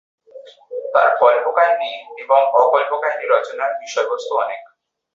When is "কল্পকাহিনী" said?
1.19-1.91